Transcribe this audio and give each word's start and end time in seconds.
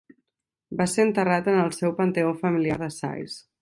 Va 0.79 0.87
ser 0.93 1.05
enterrat 1.09 1.51
en 1.55 1.61
el 1.67 1.71
seu 1.79 1.95
panteó 2.01 2.35
familiar 2.43 2.83
de 2.85 2.93
Sais. 3.01 3.43